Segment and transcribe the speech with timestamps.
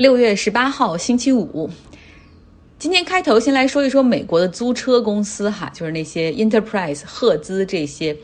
[0.00, 1.68] 六月十八号，星期五。
[2.78, 8.16] 今天开头先来说一说美国的租车公司哈，就是那些 Enterprise、赫兹这些。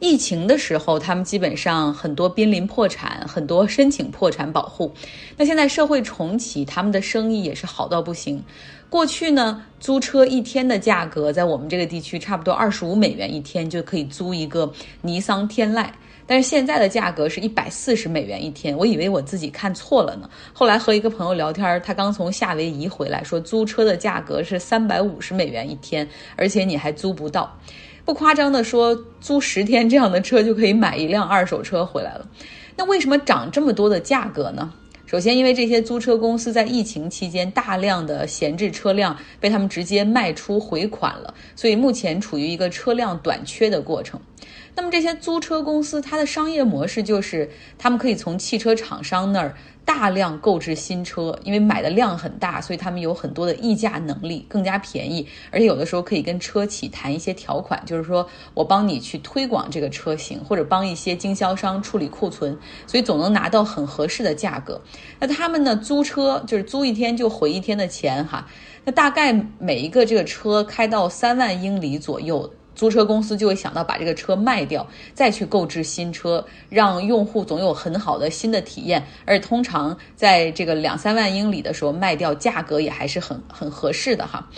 [0.00, 4.92] 疫情的时候，他们基本上很多濒临破产，很多申请破产保护。
[5.36, 8.42] 那现在社会重启，他们的生意也是好到不行。
[8.88, 14.72] 过去呢，租车一天的价格在我们这个地区差不多二十五美元一天就可以租一个
[15.02, 15.90] 尼桑天籁。
[16.30, 20.30] 但是现在的价格是一百四十美元一天，我以为我自己看错了呢。
[20.52, 27.52] 后来和一个朋友聊天，他刚从夏威夷回来，说租车的价格是三百五十美元一天，而且你还租不到。
[28.04, 32.24] 不夸张的说，租十天这样的车就可以买一辆二手车回来了。
[32.76, 34.72] 那为什么涨这么多的价格呢？
[35.06, 44.20] 首先，因为这些租车公司在疫情期间大量的闲置车辆被他们直接卖出回款了，所以目前处于一个车辆短缺的过程。
[44.74, 64.80] 那么这些租车公司，它的商业模式就是，他们可以从汽车厂商那儿大量购置新车，因为买的量很大，所以他们有很多的议价能力，更加便宜，而且有的时候可以跟车企谈一些条款，就是说我帮你去推广这个车型，或者帮一些经销商处理库存，所以总能拿到很合适的价格。
[65.18, 68.46] 那他们呢，租车就是租一天就回一天的钱哈，
[68.84, 72.48] 那大概每一个这个车开到三万英里左右。
[72.74, 79.04] 租车公司就会想到把这个车卖掉，再去购置新车，让用户总有很好的新的体验。
[79.24, 84.48] 而通常在这个两三万英里的时候卖掉，价格也还是很很合适的哈。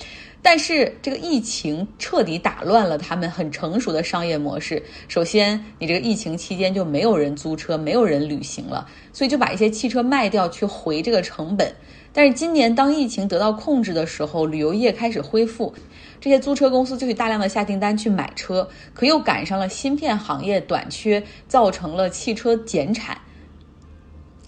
[0.45, 4.83] 但是这个疫情彻底打乱了他们很成熟的商业模式。
[5.07, 11.73] 首先，你这个疫情期间就没有人租车，没有人旅行了，所以就把一些汽车卖掉去回这个成本。
[12.13, 15.73] 但是今年当疫情得到控制的时候，旅游业开始恢复。
[16.21, 23.17] 这些租车公司就去大量的下订单去买车，可又赶上了芯片行业短缺，造成了汽车减产。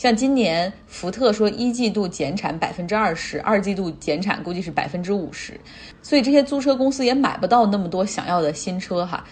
[0.04, 5.58] 像今年福特说一季度减产百分之二十，二季度减产估计是百分之五十，
[6.02, 9.24] 所以这些租车公司也买不到那么多想要的新车哈。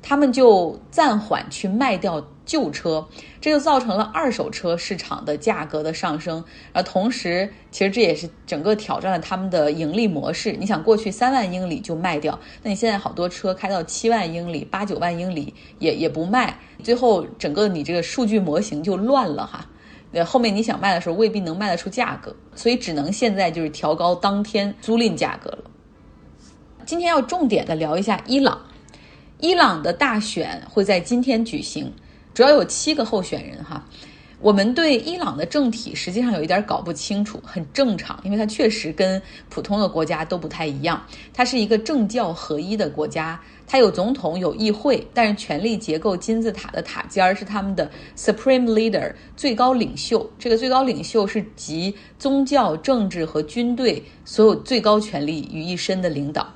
[0.00, 3.04] 他们就暂缓去卖掉旧车，
[3.40, 6.44] 这就造成了二手车市场的价格的上升。
[6.72, 10.52] 而同时，其实这也是整个挑战了他们的盈利模式。
[10.52, 19.66] 你想，过去三万英里就卖掉，那你现在好多车开到七万英里、八九万英里也也不卖，最后整个你这个数据模型就乱了哈。
[20.12, 25.64] 那后面你想卖的时候未必能卖得出价格，所以只能现在就是调高当天租赁价格了。
[26.84, 28.60] 今天要重点的聊一下伊朗。
[29.38, 31.90] 伊朗的大选会在今天举行，
[32.34, 33.86] 主要有七个候选人哈。
[34.40, 39.20] 我们对伊朗的政体实际上有一点搞不清楚，很正常，因为它确实跟
[39.50, 41.04] 普通的国家都不太一样。
[41.34, 50.28] 它是一个政教合一的国家，它有总统，有议会，但是权力结构金字塔的塔尖是他们的 supreme leader 最高领袖。
[50.38, 56.50] 这个最高领袖是集宗教、政治和军队所有最高权力于一身的领导。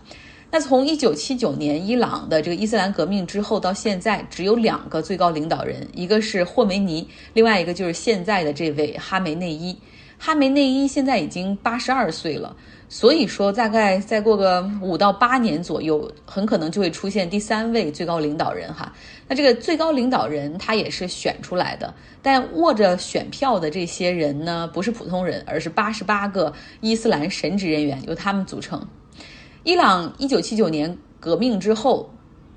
[0.54, 9.76] 那从一九七九年伊朗的这个伊斯兰革命之后到现在，只有两个最高领导人，一个是霍梅尼，另外一个就是现在的这位哈梅内伊。
[10.16, 12.54] 哈梅内伊现在已经八十二岁了，
[12.88, 18.92] 所以说大概再过个五到八年左右，很可能就会出现第三位最高领导人哈。
[19.26, 28.86] 那这个最高领导人他也是选出来的，但握着选票的这些人呢，不是普通人，而是八十八个伊斯兰神职人员，由他们组成。
[29.64, 32.10] 伊朗一九七九年革命之后，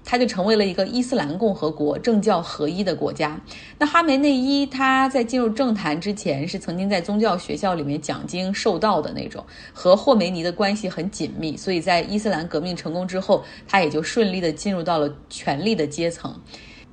[0.03, 3.39] 它就成为了一个伊斯兰共和国、政教合一的国家。
[3.79, 9.41] 那哈梅内伊他在进入政坛之前，是曾经在宗教学校里面讲经授道的那种，
[9.71, 11.55] 和霍梅尼的关系很紧密。
[11.55, 16.37] 所以在伊斯兰革命成功之后，他也就顺利的进入到了权力的阶层。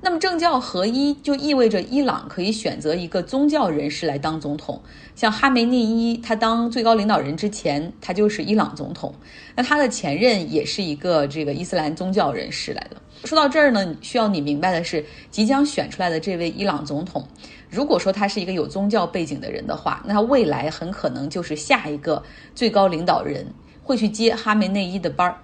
[0.05, 4.79] 那么政教合一就意味着伊朗可以选择一个宗教人士来当总统，
[5.15, 9.11] 像哈梅内伊，他当最高领导人之前，他就是伊朗总统。
[9.55, 12.97] 那他的前任也是一个这个伊斯兰宗教人士来的。
[13.23, 17.27] 说到这儿呢，需要你明白的是，即将选出来的这位伊朗总统，
[17.67, 22.21] 如果说他是一个有宗教背景的人的话，那他未来很可能就是下一个
[22.53, 23.43] 最高领导人，
[23.81, 25.35] 会去接哈梅内伊的班儿。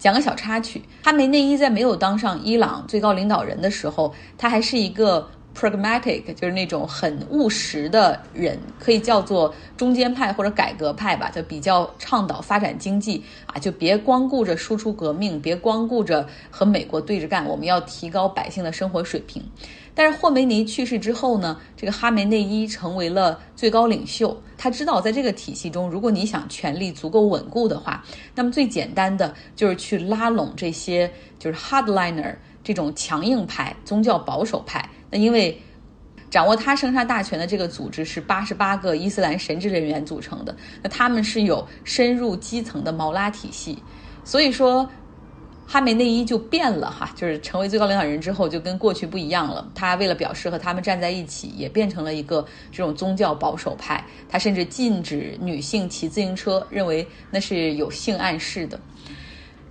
[0.00, 19.42] 讲个小插曲，哈梅内伊在没有当上伊朗最高领导人的时候，他还是一个 pragmatic，就是那种很务实的人，可以叫做中间派或者改革派吧，就比较倡导发展经济啊，就别光顾着输出革命，别光顾着和美国对着干，我们要提高百姓的生活水平。
[20.00, 24.34] 但是霍梅尼去世之后呢，这个哈梅内伊成为了最高领袖。
[24.56, 28.02] 他知道，在这个体系中，如果你想权力足够稳固的话，
[28.34, 34.88] 那么最简单的就是去拉拢这些就是 hardliner 这种强硬派、宗教保守派。
[35.10, 35.60] 那因为
[36.30, 43.76] 掌握他生杀大权的这个组织是八十八个伊斯兰神职人员组成的，那他们是有深入基层的毛拉体系，
[44.24, 44.88] 所以说。
[45.72, 49.64] 哈梅内伊就变了哈，就是成为最高领导人之后就跟过去不一样了。
[49.72, 54.04] 他为了表示和他们站在一起，也变成了一个这种宗教保守派。
[54.28, 58.80] 他甚至禁止女性骑自行车，认为那是有性暗示的。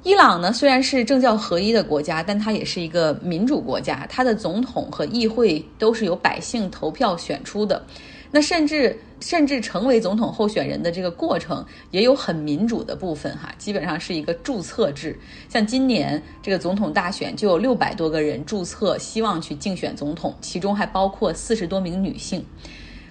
[0.03, 7.85] 伊朗呢，虽然是政教合一的国家，但它也是一个民主国家，它的总统和议会都是由百姓投票选出的。
[8.31, 15.17] 那甚至甚至成为总统候选人的这个过程也有很民主的部分哈，基本上是一个注册制。
[15.49, 22.45] 像今年这个总统大选就有六百多个人注册，希望去竞选总统，其中还包括四十多名女性。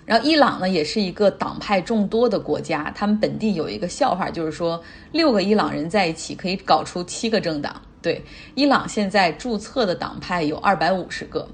[0.06, 4.82] 然后伊朗呢也是一个党派众多的国家，他们本地有一个笑话，就是说
[5.12, 7.82] 六个伊朗人在一起可以搞出七个政党。
[8.00, 8.24] 对，
[8.54, 11.48] 伊朗现在注册的党派有二百五十个。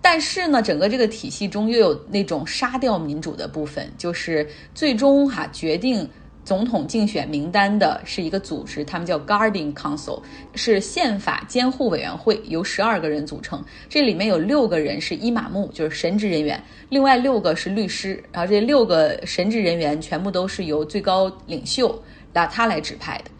[0.00, 6.08] 但是呢，整个这个体系中又有那种杀掉民主的部分，就是最终哈决定
[6.44, 10.22] 总统竞选名单的是一个组织，他们叫 Guarding Council，
[10.54, 22.02] 是宪法监护委员会，由十二个人组成，这里面有六个人是伊玛目，就是神职人员，另外六个是律师，然后这六个神职人员全部都是由最高领袖
[22.32, 23.30] 拿他来指派的。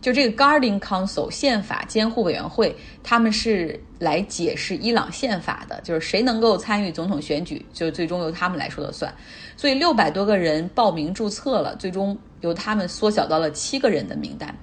[0.00, 9.14] 就这个 Guarding Council 宪法监护委员会，他们是来解释伊朗宪法的，就是谁能够参与总统选举，就最终由他们来说了算。
[9.58, 14.54] 所以六百多个人报名注册了，最终由他们缩小到了七个人的名单。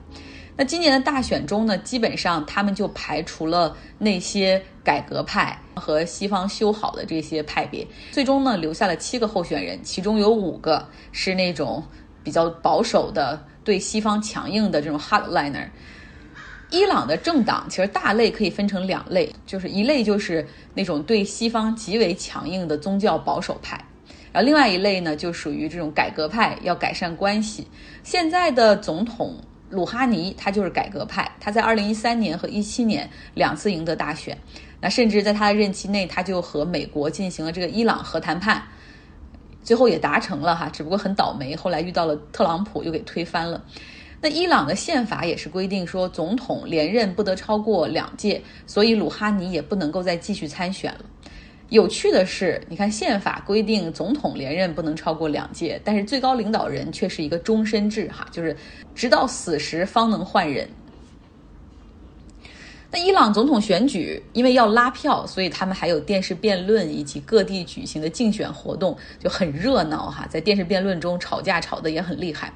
[0.56, 11.84] 那今年的大选中呢，基本上他们就排除了那些改革派和西方修好的这些派别，最终呢留下了七个候选人，其中有五个是那种
[12.24, 13.40] 比较保守的。
[13.68, 15.68] 对西方强硬的这种 hardliner，
[16.70, 23.78] 伊朗的政党其实大类可以分成两类，就是一类就是那种对西方极为强硬的宗教保守派，
[24.32, 27.68] 然后另外一类呢就属于这种改革派，要改善关系。
[28.04, 29.36] 现在的总统
[29.70, 34.38] 鲁哈尼他就是改革派，他在二零一三年和一七年两次赢得大选，
[34.80, 38.64] 那甚至在他的任期内他就和美国进行了这个伊朗核谈判。
[39.68, 43.62] 最后也达成了哈，只不过很倒霉，后来遇到了特朗普，又给推翻了。
[44.22, 51.00] 那伊朗的宪法也是规定说，总统连任不得超过两届，所以鲁哈尼也不能够再继续参选了。
[51.68, 58.56] 有趣的是，你看宪法规定总统连任不能超过两届，但是最高领导人却是一个终身制哈，就是
[58.96, 60.66] 直到死时方能换人。
[62.90, 70.26] 那伊朗总统选举因为要拉票，所以他们还有电视辩论以及各地举行的竞选活动，就很热闹哈。
[70.30, 72.52] 在电视辩论中吵架吵得也很厉害，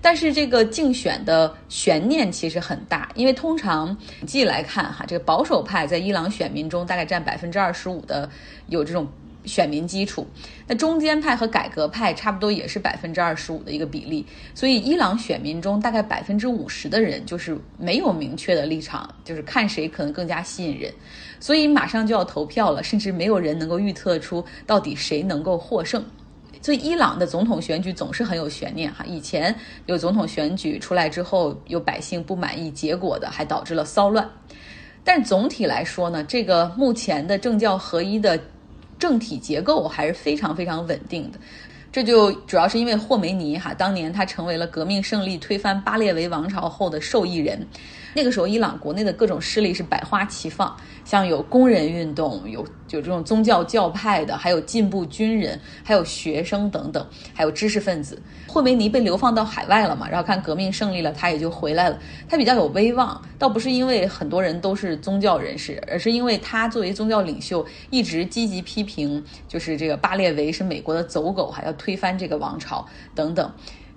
[0.00, 8.30] 但是这个竞选的悬念其实很大，因为通常计来看哈，这个保守派在伊朗选民中大概占百分之二十五的
[8.68, 9.06] 有这种。
[9.44, 10.26] 选民基础，
[10.66, 14.24] 那中间派和改革派差不多也是百分之二十五的一个比例，
[14.54, 20.92] 所以伊朗选民中大概百分之五十的人就是没有明确的立场，就是看谁可能更加吸引人，
[21.40, 26.04] 所以马上就要投票了，甚至没有人能够预测出到底谁能够获胜，
[26.60, 29.04] 所以伊朗的总统选举总是很有悬念哈。
[29.04, 29.54] 以前
[29.86, 34.30] 有总统选举出来之后，有百姓不满意结果的，还导致了骚乱，
[35.02, 38.40] 但总体来说呢，这个目前的政教合一的。
[39.02, 41.38] 政体结构还是非常非常稳定的，
[41.90, 47.66] 这就主要是因为霍梅尼哈，当年他成为了革命胜利推翻巴列维王朝后的受益人。
[48.14, 58.20] 那个时候，伊朗国内的各种势力是百花齐放，像有工人运动，有有这种宗教教派的，还有进步军人，还有学生等等，还有知识分子。
[58.46, 61.98] 霍梅尼被流放到海外了嘛，然后看革命胜利了，他也就回来了。
[62.28, 73.50] 他比较有威望，倒不是因为很多人都是宗教人士，而是因为他作为宗教领袖，一直积极批评，就是这个巴列维是美国的走狗，还要推翻这个王朝等等。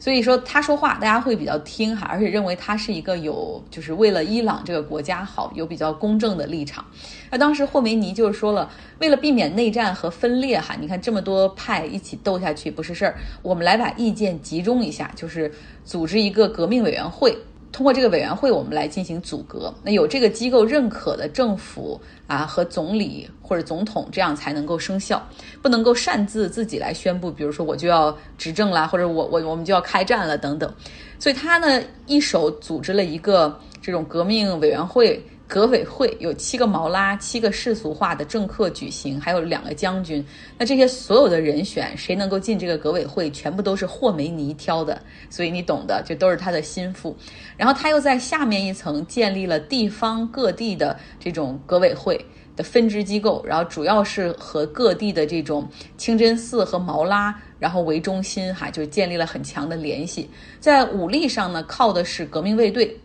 [0.06, 6.86] 所以说他说话，大家会比较听哈，而且认为他是一个有就是为了伊朗这个国家好，有比较公正的立场。
[7.32, 8.70] 那当时霍梅尼就是说了，
[9.00, 15.52] 为了避免内战和分裂哈，你看这么多派一起斗下去不是事儿，我们来把意见集中一下，就是
[15.84, 17.36] 组织一个革命委员会。
[17.76, 19.74] 通过这个委员会，我们来进行阻隔。
[19.84, 25.22] 那有这个机构认可的政府啊和总理或者总统，这样才能够生效，
[25.62, 27.30] 不能够擅自自己来宣布。
[27.30, 30.74] 比如说我就要执政了，或者我我我们就要开战了等等。
[31.20, 35.22] 所以他呢一手组织了一个这种革命委员会。
[35.48, 40.26] 革委会有七个毛拉，七个世俗化的政客举行，还有两个将军。
[40.58, 45.00] 那这些所有的人选，谁能够进这个革委会，全部都是霍梅尼挑的。
[45.30, 47.16] 所以你懂的，就都是他的心腹。
[47.56, 52.20] 然后他又在下面一层建立了地方各地的这种革委会，
[52.56, 60.28] 的分支机构，然后主要是和各地的这种清真寺和毛拉，然后为中心哈，就建立了很强的联系。
[60.60, 63.00] 在武力上呢，靠的是革命卫队。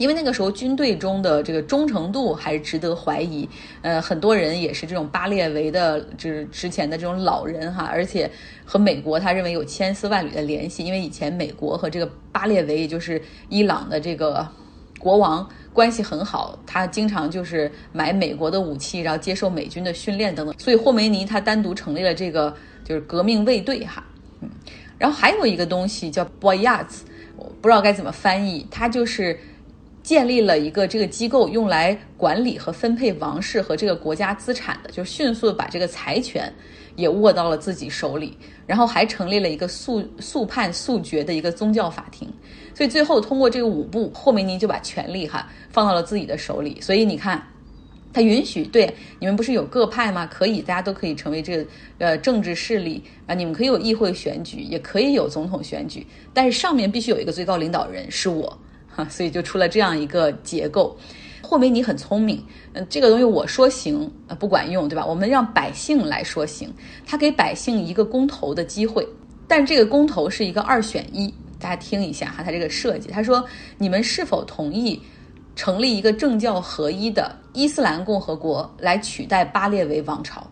[0.00, 3.46] 因为那个时候军队中的这个忠诚度还是值得怀疑，
[3.82, 8.30] 呃，很多人也是这种巴列维的，就是之前的这种老人哈，而且
[8.64, 14.48] 和美国他认为有千丝万缕的联系，因为以前美国和这个巴列维，也就是伊朗的这个
[14.98, 24.02] 国王关系很好，他经常就是买美国的武器，然后接受美军的训练等等，所以霍梅尼他单独成立了这个就是革命卫队哈，
[24.40, 24.48] 嗯，
[24.96, 27.00] 然后还有一个东西叫 Boyaz，
[27.36, 29.38] 我不知道该怎么翻译，它就是。
[30.10, 36.52] 建立了一个这个机构，用来管理和分配王室和这个国家资产的，就迅速把这个财权
[36.96, 38.36] 也握到了自己手里，
[38.66, 42.28] 然后还成立了一个速速判速决的一个宗教法庭，
[42.74, 46.80] 所以最后通过这个五步，霍梅尼就把权力哈放到了自己的手里。
[46.80, 47.40] 所以你看，
[48.12, 50.26] 他允许对你们不是有各派吗？
[50.26, 51.64] 可以，大家都可以成为这个
[51.98, 58.58] 呃政治势力啊，你们可以有议会选举，也可以有总统选举，但是上面必须有一个最高领导人，是我。
[59.08, 60.96] 所以就出了这样一个结构。
[61.42, 65.04] 霍梅尼很聪明，嗯，这个东西我说行，呃，不管用，对吧？
[65.04, 66.72] 我们让百姓来说行，
[67.04, 69.06] 他给百姓一个公投的机会，
[69.48, 71.32] 但这个公投是一个二选一。
[71.58, 73.44] 大家听一下哈，他这个设计，他说：
[73.78, 75.02] 你们是否同意
[75.56, 80.48] 成立一个政教合一的伊斯兰共和国来取代巴列维王朝？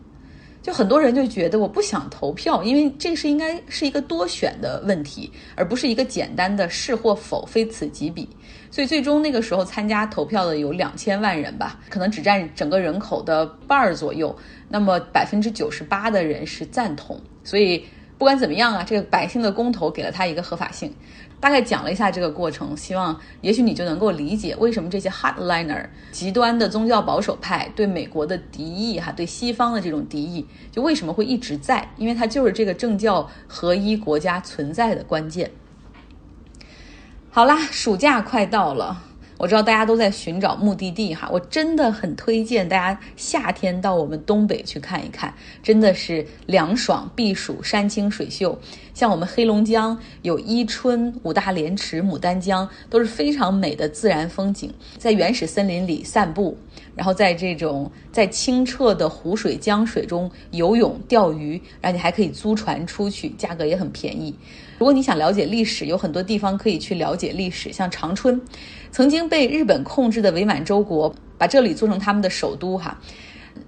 [0.68, 8.28] 就很多人就觉得我不想投票，因为这是应该是一个多选的问题，而不是一个简单的是或否，非此即彼。
[8.70, 14.36] 所以最终那个时候参加投票的有两千万人吧，可能只占整个人口的半儿左右。
[14.68, 17.82] 那么百分之九十八的人是赞同，所以
[18.18, 20.92] 不管怎么样啊，这个百姓的公投给了他一个合法性。
[21.40, 31.88] 大概讲了一下这个过程，希望也许你就能够理解为什么这些 hardliner 极端的宗教保守派对美国的敌意，哈，对西方的这种敌意，就为什么会一直在？
[31.96, 35.50] 因为它就是这个政教合一国家存在的关键。
[37.30, 39.04] 好啦，暑假快到了。
[39.38, 48.58] 我知道大家都在寻找目的地哈，我真的很推荐大家夏天到我们东北去看一看，真的是凉爽避暑、山清水秀。
[48.92, 54.74] 像我们黑龙江有伊春、五大连池、牡丹江，都是非常美的自然风景。
[54.98, 56.58] 在原始森林里散步，
[56.96, 64.34] 然后在这种在清澈的湖水、江水中游泳、钓鱼，然后你还可以租船出去，价格也很便宜。
[64.78, 68.40] 如果你想了解历史，有很多地方可以去了解历史，像长春。
[68.90, 72.98] 曾经被日本控制的伪满洲国把这里做成他们的首都，哈，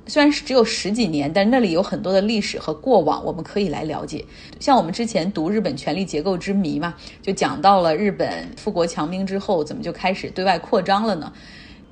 [0.07, 4.25] 虽然是只有十几年，但那里有很多的历史和过往，我们可以来了解。
[4.59, 11.33] 像我们之前读日本权力结构之谜嘛，就讲到了日本富国强兵之后，怎么就开始对外扩张了呢？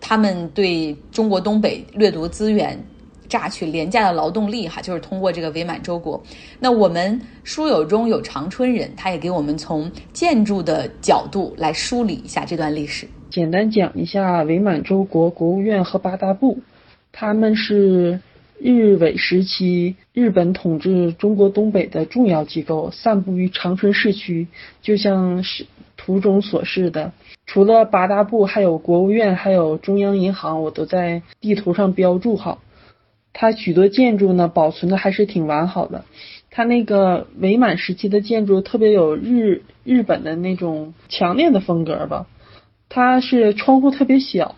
[0.01, 2.83] 他们对中国东北掠夺资源。
[3.29, 6.19] 榨取廉价的劳动力，哈，就是通过这个伪满洲国。
[6.59, 13.07] 那我们书友中有长春人，他也给我们从建筑的角度来梳理一下这段历史。
[13.39, 16.59] 简单讲一下伪满洲国国务院和八大部，
[17.13, 18.19] 他们是
[18.61, 24.49] 日伪时期日本统治中国东北的重要机构，散布于长春市区，
[24.83, 25.67] 就像是
[25.97, 27.13] 图中所示的。
[27.47, 32.61] 除了八大部，还有国务院，还有中央银行，我都在地图上标注好。
[33.33, 36.05] 它许多建筑呢，保存的还是挺完好的。
[36.51, 42.27] 它那个伪满时期的建筑特别有日日本的那种强烈的风格吧。
[42.89, 44.55] 它是窗户特别小，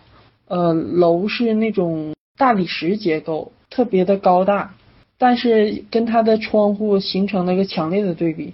[0.47, 4.75] 呃，楼是那种大理石结构，特别的高大，
[5.17, 8.53] 但是跟它的窗户形成了一个强烈的对比。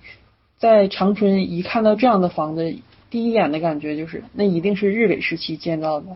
[0.58, 2.76] 在长春一看到这样的房子，
[3.12, 6.08] 第一眼的感觉就是那一定是日伪时期建造的。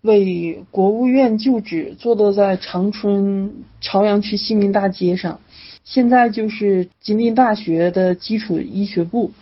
[0.00, 5.40] 为国务院旧址坐落在长春朝阳区新民大街上，
[5.84, 9.32] 现在就是吉林大学的基础医学部。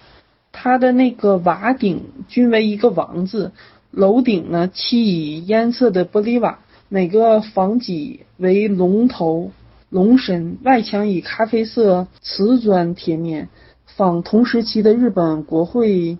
[0.52, 3.52] 它的那个瓦顶均为一个王字，
[3.90, 9.52] 楼顶呢漆以烟色的玻璃瓦，每个房脊为龙头
[9.90, 13.49] 龙身，外墙以咖啡色瓷砖贴面，
[13.87, 16.19] 仿同时期的日本国会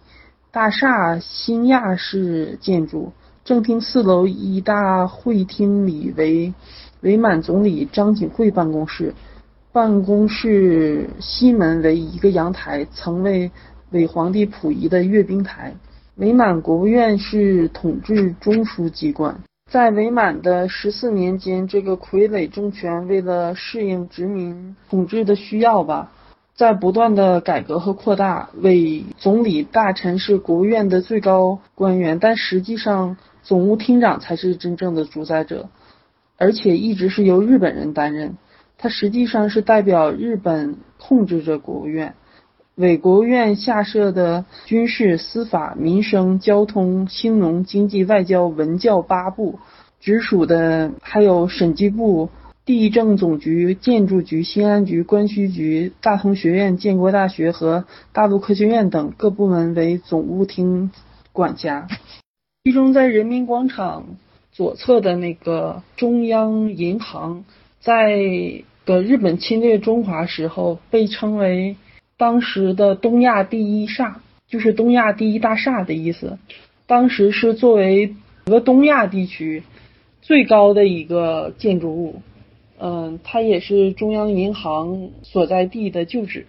[0.51, 3.13] 大厦新亚式建筑。
[3.45, 6.53] 正厅四楼一大会厅里为
[7.01, 9.15] 伪满总理张景惠办公室，
[9.73, 13.51] 办公室西门为一个阳台，曾为
[13.91, 15.75] 伪皇帝溥仪的阅兵台。
[16.17, 19.41] 伪满国务院是统治中枢机关，
[19.71, 26.13] 在伪满的十四年间，这个傀儡政权为了适应殖民统治的需要吧，
[26.55, 28.51] 在不断的改革和扩大。
[28.55, 33.17] 伪总理大臣是国务院的最高官员，但实际上。
[33.41, 35.71] 总务厅长才是真正的主宰者。
[36.37, 38.37] 而且一直是由日本人担任。
[38.77, 42.15] 他实际上是代表日本控制着国务院。
[42.79, 49.59] 为国务院下设的军事、司法、民生、交通、兴农、经济、外交、文教八部，
[50.01, 52.29] 直属的还有审计部、
[52.65, 60.93] 地政总局、建筑局、新安局、关区局、大同学院、建国大学和大陆科学院等各部门为总务厅
[61.33, 61.89] 管辖。
[62.63, 64.07] 其中，在人民广场
[64.53, 67.45] 左侧的那个中央银行，
[67.81, 68.17] 在
[68.85, 71.75] 个日本侵略中华时候被称为。
[72.19, 76.39] 当时的东亚第一厦就是东亚第一大厦的意思。
[76.87, 78.15] 当时是作为
[78.47, 79.63] 整个东亚地区
[80.21, 82.23] 最高的一个建筑物，
[82.79, 86.47] 嗯，它也是中央银行所在地的旧址。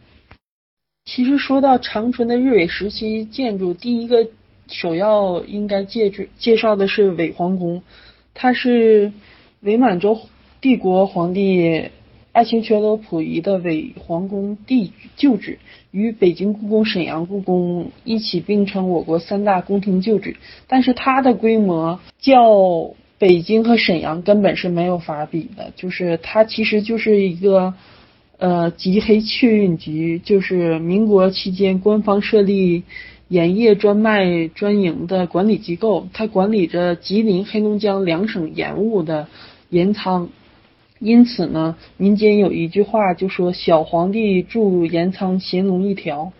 [1.05, 4.27] 其实说到长春的日伪时期建筑，第一个
[4.67, 7.83] 首要应该介介绍的是伪皇宫，
[8.33, 9.11] 它是
[9.61, 10.19] 伪满洲
[10.61, 11.89] 帝国皇帝。
[12.31, 15.57] 爱新觉罗溥仪的伪皇宫地旧址
[15.91, 25.73] 与北京故宫、沈阳故宫一起并称我国三大宫廷旧址，但是它的规模较北京和沈阳根本是没有法比的。
[25.75, 27.73] 就是它其实就是一个
[28.37, 32.83] 呃吉黑确运局，就是民国期间官方设立
[33.27, 39.27] 盐业专卖专营的管理机构，它管理着吉林、黑龙江两省盐务的
[39.69, 40.29] 盐仓。
[40.99, 46.33] 因此呢，民间有一句话就说“小皇帝住盐仓，闲龙一条”。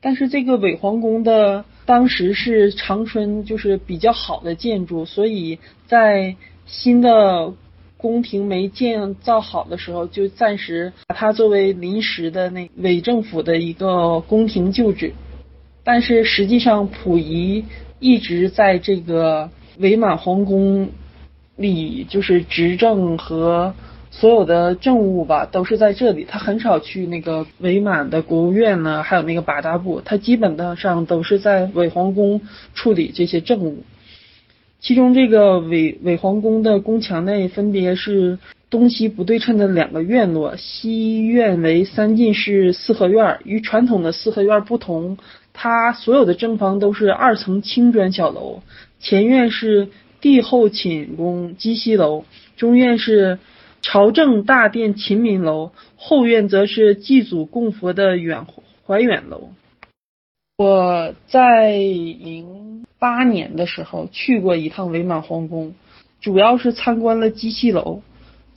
[0.00, 7.52] 但是这个伪皇宫的当时是长春就是比较好的建筑，所以在新的
[7.98, 15.12] 宫廷没建造好的时候，就暂时把它作为临时的那伪政府的一个宫廷旧址。
[15.84, 17.64] 但是实际上，溥仪
[17.98, 20.88] 一直在这个伪满皇宫
[21.56, 23.74] 里就是执政和。
[24.10, 32.40] 所有的政务吧都是在这里，他很少去那个伪满的国务院呢，还有那个八大部，他基本的上都是在伪皇宫
[32.74, 33.84] 处理这些政务。
[34.80, 38.38] 其中这个伪伪皇宫的宫墙内分别是
[38.70, 45.18] 东西不对称的两个院落，西院为三进式四合院，与传统的四合院不同，
[45.52, 48.62] 它所有的正房都是二层青砖小楼。
[48.98, 49.88] 前院是
[50.20, 52.24] 帝后寝宫鸡西楼，
[52.56, 53.38] 中院是。
[53.80, 58.46] 朝政大殿秦民楼后院则是祭祖供佛的远
[58.86, 59.50] 怀远楼。
[60.56, 65.74] 我在零八年的时候去过一趟伪满皇宫，
[66.20, 68.02] 主要是参观了机器楼。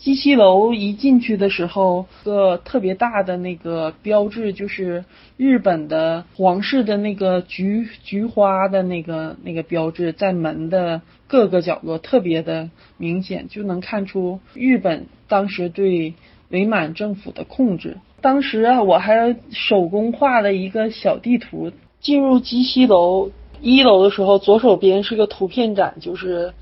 [0.01, 5.05] 鸡西楼一进去的时候，个特别大的那个标志就是
[5.37, 16.15] 日本的皇室的那个菊菊花的那个那个标志，在门的各个角落特别的明显，就能看出日本当时对
[16.49, 17.97] 伪满政府的控制。
[18.21, 21.71] 当时啊，我还手工画了一个小地图。
[21.99, 23.29] 进入鸡西楼
[23.61, 26.53] 一楼的时候，左手边是个图片展，就是。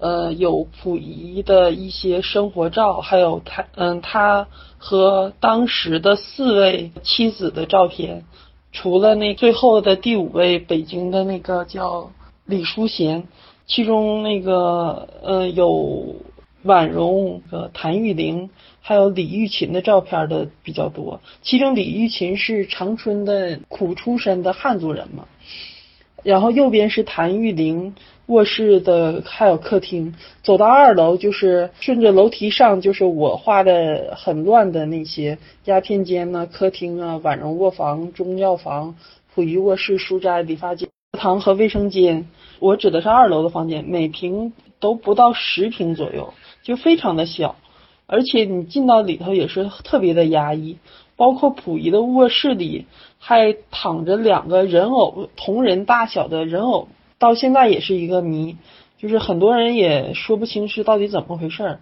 [0.00, 4.46] 呃，有溥仪的一些生活照，还有他，嗯，他
[4.78, 8.24] 和当时的四位妻子的照片，
[8.70, 12.12] 除了那最后的第五位北京的那个叫
[12.44, 13.26] 李淑贤，
[13.66, 16.14] 其中那个呃有
[16.62, 21.20] 婉容和谭玉玲，还有李玉琴的照片的比较多。
[21.42, 25.24] 其中李玉琴是长春的苦出身的汉族人嘛，
[26.22, 27.96] 然后右边是谭玉玲。
[28.28, 38.94] 卧室的还有客厅，走到二楼就是顺着楼梯上，就是我画的很乱的那些鸦片间呢、客厅啊、婉容卧房、中药房、
[39.34, 40.88] 溥仪卧室、书斋、理发间、
[41.18, 42.28] 堂和卫生间。
[42.60, 47.56] 我指的是二楼的房间，每平都不到十平左右，就非常的小，
[48.06, 50.78] 而且你进到里头也是特别的压抑。
[51.16, 52.54] 包括溥仪的卧室。
[52.54, 52.86] 里
[53.18, 56.86] 还躺着两个人偶，同人大小的人偶。
[57.18, 58.56] 到现在也是一个谜，
[58.96, 61.80] 就是很多人也说不清是到底怎么回事儿。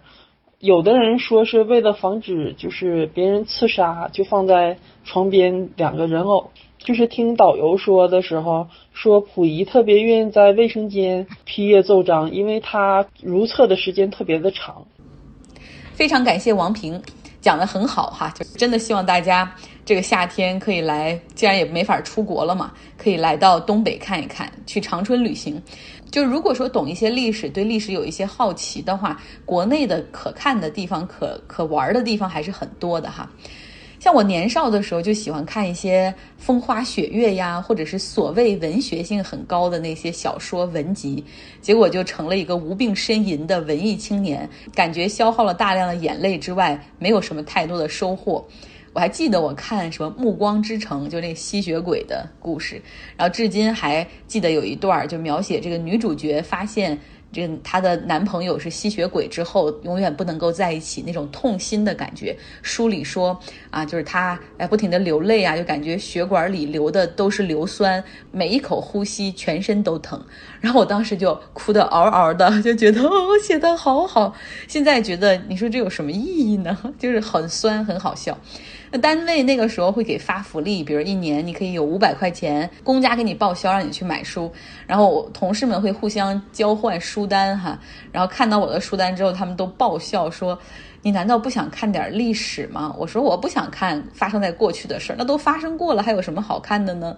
[0.59, 6.49] 有的人说是为了防止就是别人刺杀，就放在床边两个人偶。
[6.79, 14.85] 就是听导游说的时候，说溥仪特别愿意在卫生间批阅奏章，因为他如厕的时间特别的长。
[15.93, 17.01] 非常感谢王平
[17.47, 19.49] 讲的很好哈，就真的希望大家。
[19.85, 25.63] 这个夏天可以来，既然也没法出国了嘛，可以来到东北看一看，去长春旅行。
[26.11, 33.31] 就如果说懂一些历史，对历史有一些好奇的话，国内的可看的地方、可可玩的地方还是很多的哈。
[34.07, 41.21] 像我年少的时候就喜欢看一些风花雪月呀，或者是所谓文学性很高的那些小说文集，
[41.59, 48.47] 结果就成了一个无病呻吟的文艺青年，感觉消耗了大量的眼泪之外，没有什么太多的收获。
[48.93, 52.81] 我还记得我看什么《暮光之城》，就那吸血鬼的故事，
[53.17, 56.97] 然后至今还记得有一段就描写这个女主角发现。
[57.31, 62.35] 这个她的男朋友是吸血鬼之后，永远不能够在一起那种痛心的感觉。
[62.61, 70.19] 书里说啊，就是她哎不停的流泪啊，就感觉血管里流的都是硫酸，每一口呼吸全身都疼。
[70.59, 73.11] 然后我当时就哭得嗷嗷的，就觉得哦
[73.43, 74.33] 写的好好。
[74.67, 76.77] 现在觉得你说这有什么意义呢？
[76.97, 78.37] 就是很酸，很好笑。
[78.91, 84.51] 那单位那个时候会给发福利，比如一年你可以有五百块钱，公家给你报销，让你去买书。
[84.85, 87.77] 然后同事们会互相交换书单哈，
[88.11, 90.57] 然后看到我的书单之后，他们都爆笑说。
[91.07, 92.93] 你难道不想看点历史吗？
[92.99, 97.15] 我说我不想看发生在过去的事儿，那都发生过了，还有什么好看的呢？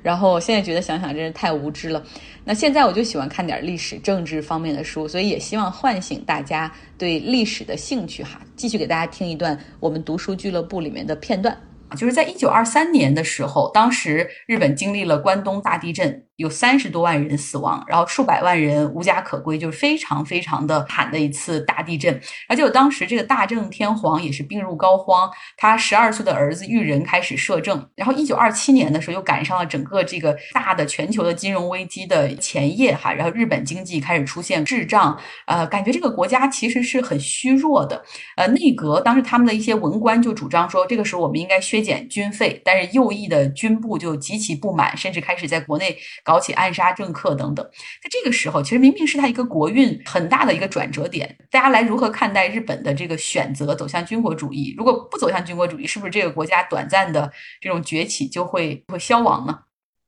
[0.00, 2.00] 然后现在觉得想想真是太无知了。
[2.44, 8.40] 那现在我就喜欢看点历史、政治方面的书，所以也希望唤醒大家对历史的兴趣哈。
[8.54, 11.58] 继续给大家听一段我们读书俱乐部里面的片段。
[11.96, 22.20] 就是在一九二三年的时候，当时日本经历了关东大地震，有三十多万人死亡，然后数百万人无家可归，就是非常非常的惨的一次大地震。
[22.48, 27.86] 而且我当时这个大正天皇也是病入膏肓，他十二岁的儿子裕仁开始摄政。
[27.94, 38.02] 然后一九二七年的时候，又赶上了整个这个大的全球的金融危机的前夜哈，然后日本经济开始出现滞胀，呃，感觉这个国家其实是很虚弱的。
[38.36, 41.82] 呃，内阁当时他们的一些文官就主张说，这个时候我们应该削。
[41.82, 47.62] 减军费，但是右翼的军部就极其不满，甚至开始在国内搞搞起暗杀政客等等。
[48.02, 51.36] 在这个时候，其实明明是他一个国运很大的一个转折点。
[51.50, 54.74] 大家来如何看待日本的这个选择走向军国主义？
[54.78, 59.58] 如果不走向军国主义，是不是这个国家短暂的这种崛起就会会消亡呢？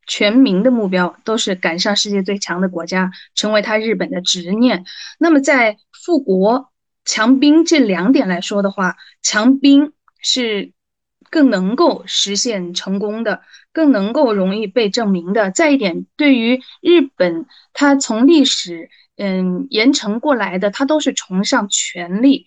[0.06, 4.86] 全民的目标都是赶上世界最强的国家，成为他日本的执念。
[5.18, 6.72] 那么在富国
[7.04, 10.72] 强兵这两点来说的话，强兵是。
[11.30, 13.42] 更能够实现成功的，
[13.74, 15.50] 更能够容易被证明的。
[15.50, 22.46] 再一点，对于日本，它从历史嗯沿承过来的，它都是崇尚权力，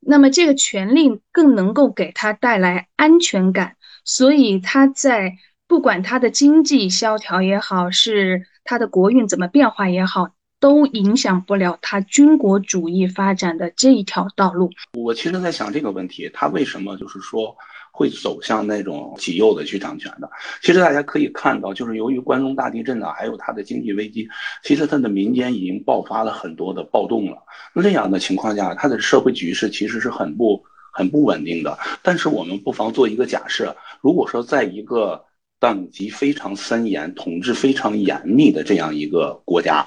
[0.00, 5.36] 那么这个权力更能够给他带来安全感，所以他在
[5.66, 14.70] 不管他的经济萧条也好，是他的国运怎么变化也好，都影响不了他军国主义发展的这一条道路。
[14.94, 17.56] 我其实在想这个问题，他为什么就是说？
[17.98, 20.30] 会走向那种极右的去掌权的。
[20.62, 24.28] 其实大家可以看到，就是由于关东大地震呢，还有它的经济危机，
[24.62, 27.38] 其实它的民间已经爆发了很多的暴动了。
[27.74, 31.76] 那这样的情况下，它的社会局势其实是很不很不稳定的。
[32.00, 35.24] 但是我们不妨做一个假设：如果说在一个
[35.58, 39.84] 等级非常森严、统治非常严密的这样一个国家，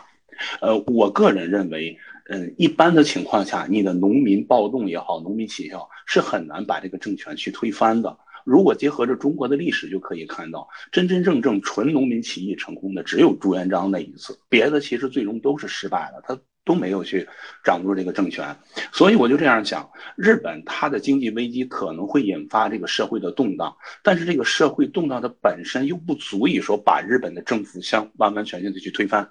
[0.60, 1.98] 呃，我个人认为。
[2.34, 8.18] 嗯，一般的情况下，你的农民暴动也好，农民起义也好是很难把这个政权去推翻的。
[8.46, 17.28] 如果结合着中国的历史，就可以看到，真真正正纯农民起义成功的只有朱元璋那一次，别的其实最终都是失败了，他都没有去
[17.66, 18.56] 掌握这个政权。
[18.94, 29.30] 所以我就这样讲，日本它的经济危机可能会引发这个社会的动荡，但是这个社会动荡的本身又不足以说把日本的政府相完完全全的去推翻。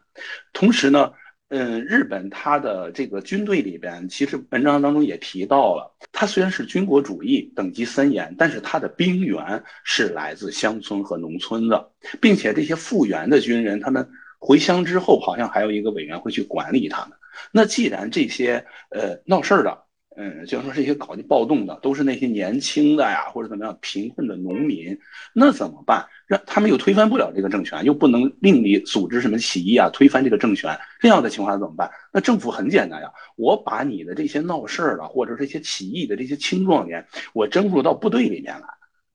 [0.52, 1.10] 同时呢。
[1.50, 14.08] 嗯，日本它的这个军队里边，其实文章当中也提到了，它虽然是军国主义，等级森严，但是它的兵员是来自乡村和农村的，并且这些复员的军人，他们
[14.38, 17.18] 回乡之后，好像还有一个委员会去管理他们。
[17.50, 19.76] 那既然这些呃闹事儿的，
[20.20, 24.98] 嗯，就说这些搞的暴动的，都是那些年轻的呀，或者怎么样贫困的农民，
[25.32, 26.06] 那怎么办？
[26.26, 31.90] 让他们又推翻不了这个政权，又不能令你组织什么起义啊，推翻这个政权，这样的情况下怎么办？
[32.12, 37.02] 那政府很简单呀，我把你的这些闹事儿的或者这些起义的这些青壮年，
[37.32, 38.66] 我征入到部队里面来。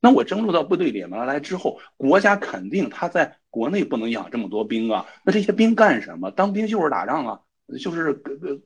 [0.01, 5.05] 那我征入到部队里面来之后，国家肯定他在国内不能养这么多兵啊。
[5.23, 6.31] 那这些兵干什么？
[6.31, 7.39] 当兵就是打仗啊，
[7.79, 8.13] 就是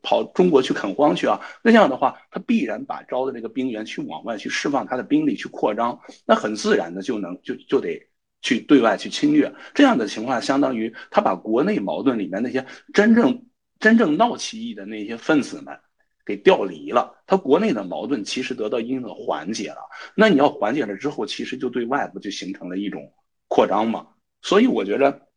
[0.01, 1.39] 跑中国去垦荒去啊。
[1.63, 7.99] 那样的话，他必然把招的这个兵员去往外去释放他的兵力去扩张，那很自然的就能就就得。
[8.41, 13.45] 去对外去侵略，这样的情况相当于他把国内矛盾里面那些真正
[13.81, 15.77] 真正闹起义的那些分子们
[16.25, 19.79] 给调离了，他国内的矛盾其实得到一定的缓解了。
[20.15, 23.11] 那你要缓解了之后，其实就对外部就形成了一种
[23.49, 24.07] 扩张嘛。
[24.41, 25.27] 所以我觉得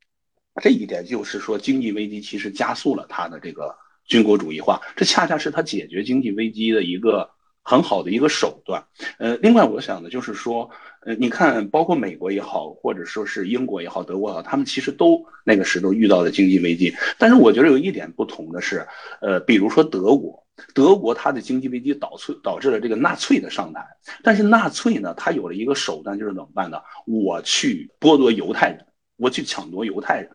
[0.60, 7.30] 这一点就是说，经济危机其实加速了他的这个军国主义化，这恰恰是他解决经济危机的一个
[7.62, 8.84] 很好的一个手段。
[9.18, 10.68] 呃，另外我想的就是说，
[11.06, 16.94] 呃，你看，包括美国也好，或者说是英国也好，德国也好，他们其实都那个时候遇到的经济危机。
[17.18, 18.86] 但是我觉得有一点不同的是，
[19.22, 23.82] 呃，比如说德国，德国它的经济危机导致导致了这个纳粹的上台，
[24.22, 26.78] 但是纳粹呢，他有了一个手段，就是怎么办呢？
[27.06, 28.84] 我去剥夺犹太人，
[29.16, 30.28] 我去抢夺犹太人。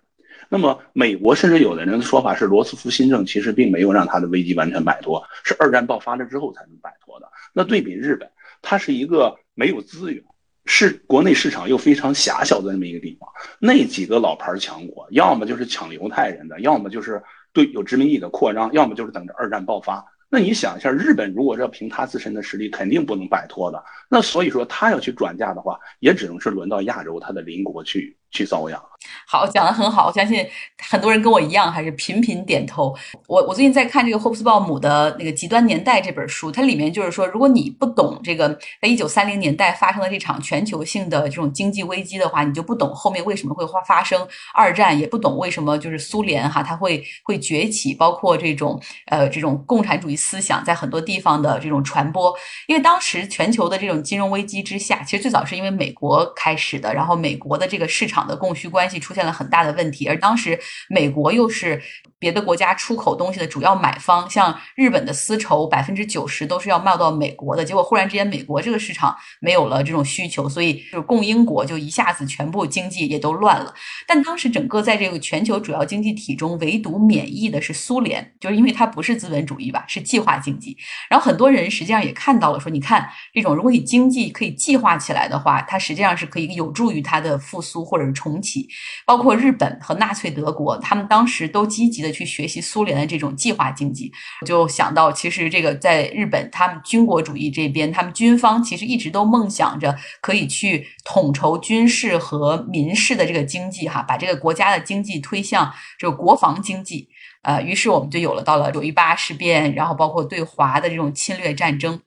[0.50, 7.30] 那么，美国甚至有的人的说法是，罗斯福新政其实并没有让他的危机完全摆脱，是二战爆发了之后才能摆脱的。
[7.54, 8.30] 那对比日本，
[8.62, 10.24] 它是一个没有资源，
[10.66, 13.30] 是国内市场又非常狭小的那么一个地方。
[13.60, 20.06] 那几个老牌强国，要么就是抢犹太人的，要么就是对有殖民地的扩张，要么就是等着二战爆发。
[20.30, 23.82] 那你想一下，日本如果要凭他自身的实力，肯定不能摆脱的。
[24.10, 28.82] 那所以说，他要去转嫁的话，也只能是轮到亚洲他的邻国去去遭殃。
[29.26, 30.46] 好，讲的很好，我相信
[30.90, 32.96] 很多人跟我一样，还是频频点头。
[33.28, 38.50] 我我最近在看这个霍布斯鲍姆的那个《极端年代》这本书，它里面就是说，如果你不懂这个
[38.82, 52.34] 在一九三零年代发生的这场全球性的这种经济危机的话，你就不懂后面为什么会发发生二战，也不懂为什么就是苏联哈它会会崛起，包括这种呃这种共产主义思想在很多地方的这种传播。
[52.68, 61.82] 因为当时全球的这种金融危机之下，其实最早是因为美国开始的，然后美国的这个市场的供需关关系出现了很大的问题，而当时美国又是
[62.20, 67.66] 别的国家出口东西的主要买方，像日本的丝绸，百分之九十都是要卖到美国的。
[67.66, 73.74] 结果忽然之间，美国这个市场没有了这种需求，所以就是供应国就一下子全部经济也都乱了。
[74.06, 80.78] 但当时整个在这个全球主要经济体中，唯独免疫的是苏联，就是因为它不是资本主义吧，是计划经济。
[81.10, 88.68] 然后很多人实际上也看到了，说你看这种，如果你经济可以计划起来的话，它实际上是可以有助于它的复苏或者是重启，
[89.04, 89.48] 包括日。
[89.48, 94.12] 日本和纳粹德国，他们当时都积极的去学习苏联的这种计划经济，
[94.46, 107.08] 就想到其实这个在日本，他们军国主义这边，他们军方其实一直都梦想着可以去统筹军事和民事的这个经济，哈，把这个国家的经济推向这个国防经济，
[107.44, 112.00] 呃，于是我们就有了到了九一八事变，然后包括对华的这种侵略战争。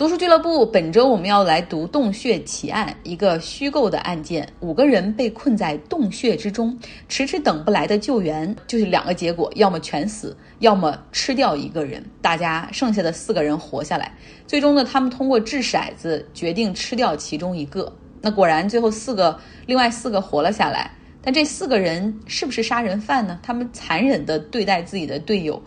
[0.00, 6.74] 读书俱乐部本周我们要来读洞穴奇案，一个虚构的案件，五个人被困在洞穴之中，
[7.06, 14.16] 迟迟等不来的救援，就是两个结果，要么全死，要么吃掉一个人，大家剩下的四个人活下来。
[14.46, 20.90] 最终呢，他们通过掷骰子决定吃掉其中一个，那果然最后四个，另外四个活了下来。
[21.20, 23.38] 但这四个人是不是杀人犯呢？
[23.42, 25.62] 他们残忍地对待自己的队友，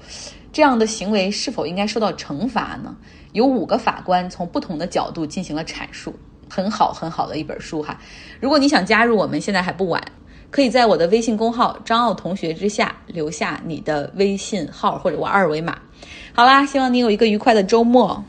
[0.51, 2.97] 这样的行为是否应该受到惩罚呢？
[3.33, 6.15] 有五个法官从不同的角度进行了阐述，
[6.49, 7.99] 很好很好的一本书哈。
[8.39, 10.01] 如果你想加入我们，现在还不晚，
[10.49, 15.77] 可以在我的微信公号张奥同学之下留下你的微信号或者我二维码。
[16.33, 18.23] 好啦，希望你有一个愉快的周末。